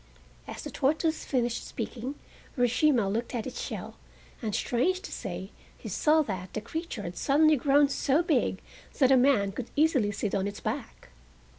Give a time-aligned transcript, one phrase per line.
[0.47, 2.15] As the tortoise finished speaking,
[2.57, 3.97] Urashima looked at its shell,
[4.41, 8.63] and strange to say he saw that the creature had suddenly grown so big
[8.97, 11.09] that a man could easily sit on its back.